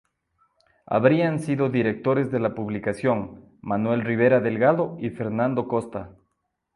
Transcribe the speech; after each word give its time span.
Habrían 0.87 1.39
sido 1.39 1.69
directores 1.69 2.31
de 2.31 2.39
la 2.39 2.55
publicación 2.55 3.51
Manuel 3.61 4.01
Rivera 4.01 4.39
Delgado 4.39 4.97
y 4.99 5.11
Fernando 5.11 5.67
Costa. 5.67 6.15